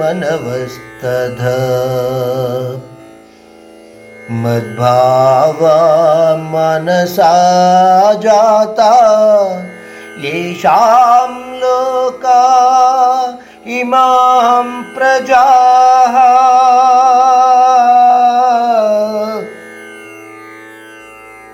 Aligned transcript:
मनवस्तध। 0.00 1.40
मद्भावा 4.30 5.78
मनसा 6.36 7.32
जाता 8.14 8.92
येषां 10.24 11.30
लोका 11.62 12.42
इमां 13.66 14.66
प्रजाः 14.94 16.16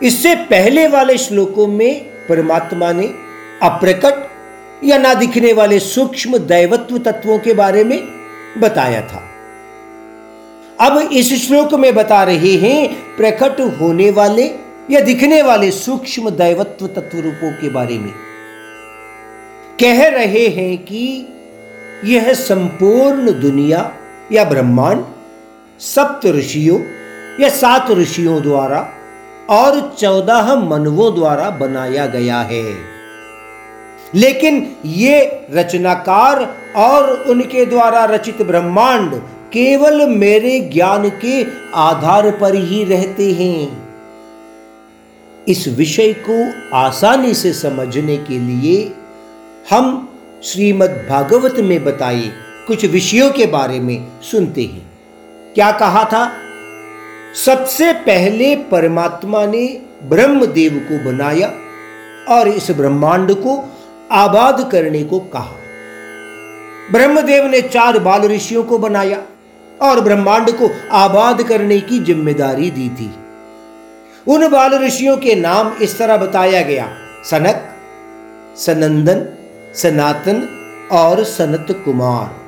इससे 0.06 0.34
पहले 0.34 0.88
वाले 0.88 1.19
श्लोकों 1.19 1.66
में 1.66 2.01
परमात्मा 2.28 2.92
ने 2.92 3.06
अप्रकट 3.62 4.84
या 4.84 4.98
ना 4.98 5.15
दिखने 5.15 5.52
वाले 5.52 5.79
सूक्ष्म 5.79 6.38
दैवत्व 6.38 6.98
तत्वों 6.98 7.38
के 7.38 7.52
बारे 7.52 7.84
में 7.84 7.98
बताया 8.59 9.01
था। 9.01 9.23
अब 10.80 10.98
इस 11.12 11.46
श्लोक 11.46 11.74
में 11.74 11.95
बता 11.95 12.23
रहे 12.24 12.55
हैं, 12.56 12.88
प्रकट 13.16 13.60
होने 13.80 14.10
वाले 14.10 14.45
या 14.91 15.01
दिखने 15.01 15.42
वाले 15.42 15.70
सूक्ष्म 15.70 16.30
दैवत्व 16.30 16.87
तत्व 16.87 17.18
रूपों 17.18 17.52
के 17.52 17.68
बारे 17.68 17.98
में। 17.98 18.12
कह 19.80 20.09
रहे 20.09 20.46
हैं 20.48 20.79
कि 20.79 21.27
यह 22.04 22.32
संपूर्ण 22.34 23.41
दुनिया 23.41 23.80
या 24.32 24.45
ब्रह्मांड, 24.45 25.04
सप्त 25.80 26.27
ऋषियों 26.27 26.80
या 27.41 27.48
सात 27.48 27.91
ऋषियों 27.91 28.43
द्वारा 28.43 28.93
और 29.51 29.97
चौदह 29.99 30.55
मनवों 30.55 31.15
द्वारा 31.15 31.51
बनाया 31.51 32.07
गया 32.07 32.41
है। 32.41 32.75
लेकिन 34.15 34.77
ये 34.87 35.47
रचनाकार 35.55 36.57
और 36.77 37.25
उनके 37.29 37.66
द्वारा 37.66 38.05
रचित 38.05 38.43
ब्रह्मांड 38.43 39.15
केवल 39.53 40.09
मेरे 40.09 40.61
ज्ञान 40.61 41.09
के 41.09 41.47
आधार 41.75 42.30
पर 42.30 42.55
ही 42.55 42.85
रहते 42.85 43.33
हैं। 43.33 43.87
इस 45.49 45.69
विषय 45.69 46.13
को 46.31 46.53
आसानी 46.77 47.35
से 47.35 47.53
समझने 47.53 48.16
के 48.16 48.38
लिए 48.38 48.95
हम 49.71 50.09
श्रीमद् 50.45 51.09
भागवत 51.09 51.55
में 51.59 51.85
बताए 51.85 52.31
कुछ 52.66 52.85
विषयों 52.85 53.31
के 53.31 53.47
बारे 53.47 53.81
में 53.81 54.07
सुनते 54.23 54.63
हैं। 54.63 54.91
क्या 55.55 55.71
कहा 55.73 56.05
था? 56.05 56.33
सबसे 57.35 57.93
पहले 57.93 58.57
परमात्मा 58.57 59.45
ने 59.46 59.66
ब्रह्मदेव 60.02 60.79
को 60.88 61.05
बनाया 61.05 61.52
और 62.29 62.49
इस 62.49 62.71
ब्रह्मांड 62.71 63.32
को 63.35 63.57
आबाद 64.12 64.69
करने 64.72 65.03
को 65.05 65.19
कहा। 65.19 65.56
ब्रह्मदेव 66.93 67.47
ने 67.47 67.60
चार 67.60 67.99
बाल 67.99 68.22
ऋषियों 68.22 68.65
को 68.65 68.78
बनाया 68.78 69.22
और 69.82 70.00
ब्रह्मांड 70.00 70.50
को 70.50 70.71
आबाद 70.93 71.43
करने 71.43 71.81
की 71.81 71.99
ज़िम्मेदारी 71.99 72.71
दी 72.71 72.88
थी। 72.88 73.10
उन 74.27 74.49
बाल 74.49 74.75
ऋषियों 74.75 75.16
के 75.16 75.34
नाम 75.34 75.72
इस 75.82 75.99
तरह 75.99 76.16
बताया 76.16 76.62
गया, 76.62 76.88
सनक, 77.25 77.62
सनंदन, 78.56 79.27
सनातन 79.75 80.49
और 80.93 81.25
सनत 81.25 81.66
कुमार। 81.84 82.46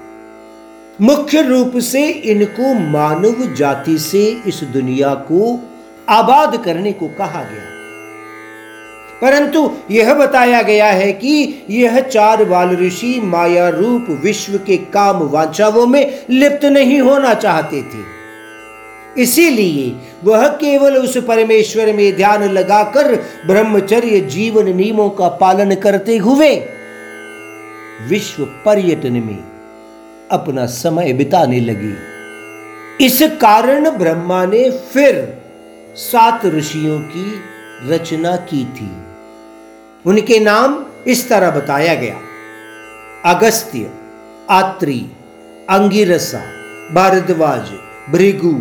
मुख्य 1.01 1.43
रूप 1.43 1.79
से 1.79 2.09
इनको 2.09 2.75
मानव 2.75 3.55
जाति 3.55 3.99
से 3.99 4.43
इस 4.47 4.61
दुनिया 4.65 5.15
को 5.15 5.61
आबाद 6.09 6.65
करने 6.65 6.93
को 6.93 7.09
कहा 7.09 7.43
गया। 7.43 7.79
परंतु 9.23 9.71
यह 9.91 10.15
बताया 10.15 10.63
गया 10.63 10.87
है 10.87 11.13
कि 11.13 11.65
यह 11.71 12.01
चार 12.01 12.45
बाल 12.45 12.77
ऋषि 12.77 13.21
माया 13.25 13.69
रूप 13.69 14.07
विश्व 14.25 14.59
के 14.59 14.77
काम 14.77 15.17
वांछाओं 15.17 15.87
में 15.87 16.25
लिप्त 16.31 16.65
नहीं 16.65 17.01
होना 17.01 17.35
चाहते 17.35 17.83
थे। 17.83 18.19
इसीलिए 19.23 19.97
वह 20.25 20.49
केवल 20.49 20.97
उस 20.97 21.19
परमेश्वर 21.19 21.93
में 21.93 22.17
ध्यान 22.17 22.43
लगाकर 22.43 23.15
ब्रह्मचर्य 23.47 24.21
जीवन 24.21 24.77
नियमों 24.77 25.11
का 25.11 25.29
पालन 25.29 25.75
करते 25.75 26.17
हुए 26.17 26.57
विश्व 28.09 28.45
पर्यटन 28.45 29.13
में 29.13 29.58
अपना 30.31 30.67
समय 30.67 31.13
बिताने 31.13 31.61
लगे। 31.61 31.95
इस 33.05 33.19
कारण 33.23 33.91
ब्रह्मा 33.91 34.47
ने 34.47 34.71
फिर 34.71 35.39
सात 35.97 36.47
ऋषियों 36.47 37.01
की 37.01 37.41
रचना 37.89 38.37
की 38.37 38.65
थी। 38.65 38.91
उनके 40.07 40.41
नाम 40.41 40.85
इस 41.07 41.29
तरह 41.29 41.51
बताया 41.51 41.95
गया। 41.95 42.19
अगस्त्य, 43.25 43.91
आत्री, 44.51 45.07
अंगिरसा, 45.71 46.41
भारद्वाज, 46.93 47.71
भृगु, 48.13 48.53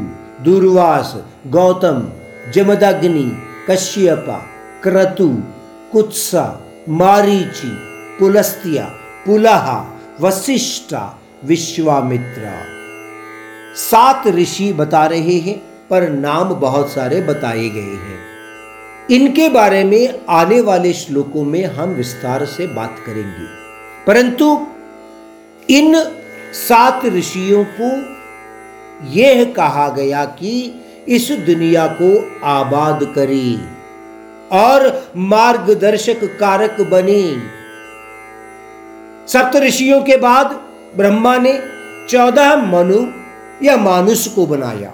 दुर्वास, 0.44 1.17
गौतम, 1.47 2.09
जमदग्नि, 2.51 3.38
कश्यपा, 3.69 4.47
क्रतु, 4.84 5.44
कुत्सा, 5.91 6.63
मारीची 6.89 7.78
पुलस्त्या 8.19 8.85
पुलहा 9.25 9.99
वशिष्ठा 10.22 11.19
विश्वामित्रा। 11.45 12.63
सात 13.75 14.27
ऋषि 14.27 14.73
बता 14.73 15.05
रहे 15.05 15.37
हैं, 15.37 15.61
पर 15.89 16.09
नाम 16.09 16.49
बहुत 16.49 16.91
सारे 16.91 17.21
बताए 17.21 17.69
गए 17.69 17.81
हैं। 17.81 18.19
इनके 19.11 19.49
बारे 19.49 19.83
में 19.83 20.19
आने 20.29 20.61
वाले 20.61 20.93
श्लोकों 20.93 21.45
में 21.45 21.65
हम 21.65 21.89
विस्तार 21.89 22.45
से 22.45 22.67
बात 22.67 22.95
करेंगे। 23.05 23.47
परंतु 24.07 24.67
इन 25.69 26.03
सात 26.53 27.05
ऋषियों 27.05 27.65
को 27.81 28.17
यह 29.11 29.53
कहा 29.55 29.89
गया 29.89 30.25
कि 30.25 30.81
इस 31.07 31.31
दुनिया 31.31 31.87
को 32.01 32.39
आबाद 32.43 33.13
करी 33.15 33.59
और 34.51 35.11
मार्गदर्शक 35.17 36.23
कारक 36.23 36.81
बने। 36.81 37.37
सप्त 39.27 39.55
ऋषियों 39.55 40.01
के 40.01 40.17
बाद 40.17 40.66
ब्रह्मा 40.95 41.37
ने 41.37 41.59
चौदह 42.09 42.55
मनु 42.55 43.05
या 43.65 43.77
मानुष 43.77 44.27
को 44.27 44.45
बनाया। 44.45 44.93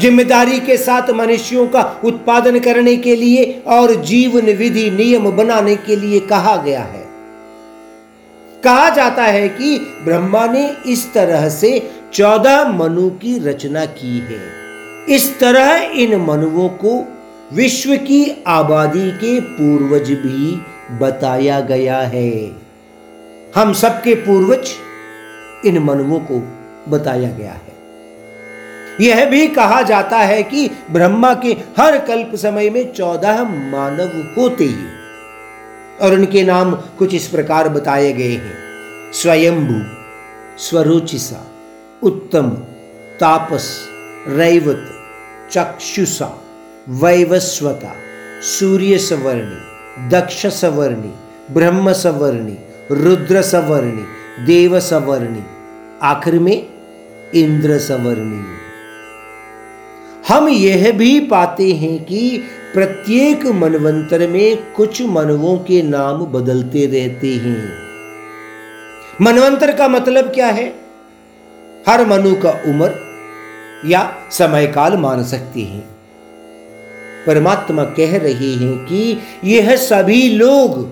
ज़िम्मेदारी 0.00 0.60
के 0.60 0.76
साथ 0.76 1.10
मनुष्यों 1.10 1.66
का 1.66 1.82
उत्पादन 2.04 2.58
करने 2.58 2.96
के 2.96 3.16
लिए 3.16 3.62
और 3.66 3.94
जीवन 3.94 4.46
विधि 4.52 4.90
नियम 4.90 5.30
बनाने 5.30 5.76
के 5.76 5.96
लिए 5.96 6.20
कहा 6.20 6.56
गया 6.56 6.82
है। 6.82 7.04
कहा 8.64 8.88
जाता 8.90 9.22
है 9.22 9.48
कि 9.48 9.78
ब्रह्मा 10.04 10.46
ने 10.46 10.68
इस 10.86 11.12
तरह 11.14 11.48
से 11.48 11.90
चौदह 12.14 12.68
मनु 12.68 13.10
की 13.10 13.38
रचना 13.38 13.84
की 13.84 14.18
है। 14.18 14.40
इस 15.14 15.40
तरह 15.40 15.92
इन 15.94 16.16
मनुओं 16.16 16.68
को 16.68 17.04
विश्व 17.52 17.96
की 17.96 18.44
आबादी 18.46 19.10
के 19.10 19.40
पूर्वज 19.40 20.10
भी 20.10 20.60
बताया 20.98 21.60
गया 21.60 21.98
है। 21.98 22.32
हम 23.54 23.72
सबके 23.72 24.14
पूर्वज 24.14 24.70
इन 25.66 25.78
मनुओं 25.78 26.20
को 26.20 26.38
बताया 26.88 27.30
गया 27.30 27.52
है। 27.52 27.72
यह 29.00 29.24
भी 29.24 29.46
कहा 29.48 29.82
जाता 29.82 30.18
है 30.18 30.42
कि 30.42 30.70
ब्रह्मा 30.90 31.34
के 31.34 31.52
हर 31.78 31.98
कल्प 31.98 32.34
समय 32.34 32.70
में 32.70 32.92
चौदह 32.92 33.42
मानव 33.44 34.16
होते 34.36 34.64
ही 34.64 34.86
और 36.00 36.14
उनके 36.14 36.42
नाम 36.42 36.74
कुछ 36.98 37.14
इस 37.14 37.28
प्रकार 37.28 37.68
बताए 37.68 38.12
गए 38.12 38.32
हैं। 38.32 38.56
स्वयंभू, 39.12 39.80
स्वरुचिसा, 40.58 41.44
उत्तम, 42.02 42.50
तापस, 43.20 43.88
रैवत, 44.28 44.88
चक्षुषा, 45.52 46.38
वैवस्वता 46.88 47.94
सूर्य 48.42 48.98
सवर्णी 48.98 50.08
दक्ष 50.08 50.46
सवर्णी 50.46 51.14
ब्रह्म 51.50 51.92
सवर्णी 51.92 52.58
रुद्र 52.94 53.42
सवर्णी 53.42 54.02
देव 54.46 54.80
सवर्णी 54.80 55.42
आखिर 56.02 56.38
में 56.38 56.66
इंद्र 57.34 57.78
सवर्णी 57.78 58.44
हम 60.28 60.48
यह 60.48 60.92
भी 60.92 61.20
पाते 61.20 61.72
हैं 61.72 62.04
कि 62.04 62.42
प्रत्येक 62.74 63.46
मनवंतर 63.46 64.28
में 64.28 64.72
कुछ 64.72 65.02
मनवों 65.02 65.58
के 65.58 65.82
नाम 65.82 66.26
बदलते 66.26 66.86
रहते 66.86 67.34
हैं। 67.34 67.72
मनवंतर 69.20 69.76
का 69.76 69.88
मतलब 69.88 70.24
क्या 70.24 70.46
है? 70.46 70.74
हर 71.88 72.06
मनु 72.06 72.34
का 72.34 72.50
उम्र 72.50 72.92
या 73.86 74.16
समय 74.30 74.66
काल 74.66 74.96
मान 74.96 75.24
सकते 75.24 75.60
हैं। 75.60 75.88
परमात्मा 77.26 77.84
कह 77.84 78.18
रहे 78.18 78.52
हैं 78.52 78.78
कि 78.78 79.18
यह 79.44 79.76
सभी 79.76 80.28
लोग, 80.28 80.88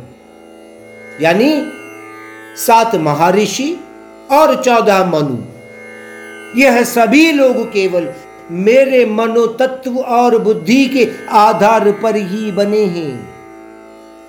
यानी 1.23 1.73
सात 2.67 2.95
महर्षि 2.97 3.77
और 4.31 4.55
चौदह 4.63 5.05
मनु। 5.05 5.37
यह 6.61 6.83
सभी 6.85 7.31
लोग 7.33 7.65
केवल 7.73 8.09
मेरे 8.51 9.05
मनोतत्व 9.07 9.99
और 9.99 10.39
बुद्धि 10.39 10.85
के 10.87 11.09
आधार 11.31 11.91
पर 11.93 12.17
ही 12.17 12.51
बने 12.53 12.85
हैं। 12.87 13.29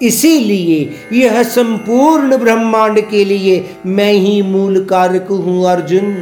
इसीलिए 0.02 0.78
यह 1.14 1.42
संपूर्ण 1.44 2.38
ब्रह्मांड 2.38 3.00
के 3.10 3.24
लिए 3.26 3.76
मैं 3.86 4.12
ही 4.14 4.42
मूल 4.42 4.86
कारक 4.86 5.28
हूँ, 5.28 5.66
अर्जुन। 5.66 6.16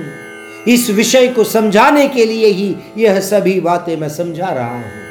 इस 0.67 0.89
विषय 0.89 1.27
को 1.27 1.43
समझाने 1.43 2.07
के 2.07 2.25
लिए 2.25 2.47
ही 2.47 2.75
यह 2.97 3.19
सभी 3.19 3.59
बातें 3.59 3.95
मैं 3.97 4.09
समझा 4.09 4.49
रहा 4.49 4.73
हूँ। 4.73 5.08